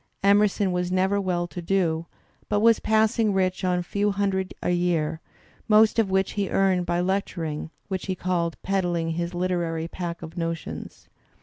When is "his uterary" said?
9.11-9.87